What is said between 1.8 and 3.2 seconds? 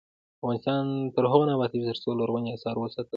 ترڅو لرغوني اثار وساتل نشي.